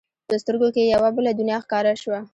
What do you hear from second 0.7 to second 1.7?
کې یې یوه بله دنیا